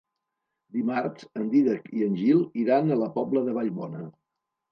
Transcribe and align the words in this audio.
Dimarts 0.77 1.27
en 1.39 1.43
Dídac 1.51 1.85
i 1.99 2.07
en 2.07 2.17
Gil 2.21 2.41
iran 2.63 2.89
a 2.95 2.99
la 3.01 3.09
Pobla 3.19 3.43
de 3.51 3.57
Vallbona. 3.61 4.05